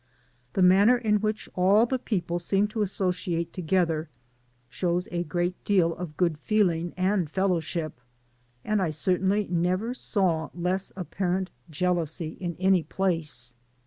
The 0.53 0.61
9ianQer 0.61 1.01
in 1.03 1.21
which 1.21 1.47
all 1.53 1.85
the 1.85 1.99
people 1.99 2.39
seem 2.39 2.67
tp 2.67 2.81
assodate 2.81 3.49
tpgether, 3.49 4.07
shows 4.67 5.07
a 5.11 5.21
great 5.23 5.63
d^ 5.63 5.95
of 5.95 6.17
good 6.17 6.39
feeling 6.39 6.91
ap4 6.93 7.29
fellowship, 7.29 8.01
and 8.65 8.81
I 8.81 8.89
certainly 8.89 9.45
i^ever 9.45 9.91
sa^ 9.91 10.49
less 10.55 10.91
apparent 10.95 11.51
jealousy 11.69 12.29
in 12.39 12.55
any 12.59 12.81
place. 12.81 13.53